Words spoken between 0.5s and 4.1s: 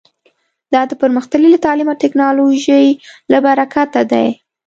دا د پرمختللي تعلیم او ټکنالوژۍ له برکته